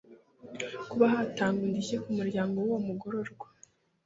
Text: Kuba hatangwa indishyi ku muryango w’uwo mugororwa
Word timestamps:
Kuba 0.89 1.05
hatangwa 1.13 1.61
indishyi 1.67 1.95
ku 2.03 2.09
muryango 2.17 2.55
w’uwo 2.59 2.79
mugororwa 2.87 3.47